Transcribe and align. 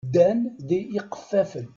Ddan 0.07 0.39
d 0.67 0.69
iqeffafen. 0.99 1.67